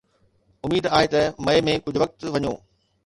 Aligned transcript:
اميد 0.65 0.85
آهي 0.95 1.07
ته 1.13 1.21
مئي 1.45 1.59
۾ 1.67 1.75
ڪجهه 1.85 2.01
وقت 2.03 2.19
وڃو. 2.33 2.53